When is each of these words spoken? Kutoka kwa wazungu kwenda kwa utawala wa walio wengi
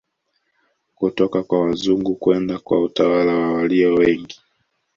Kutoka 0.95 1.43
kwa 1.43 1.61
wazungu 1.61 2.15
kwenda 2.15 2.59
kwa 2.59 2.83
utawala 2.83 3.33
wa 3.37 3.53
walio 3.53 3.93
wengi 3.95 4.39